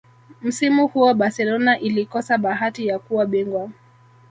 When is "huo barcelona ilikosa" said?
0.87-2.37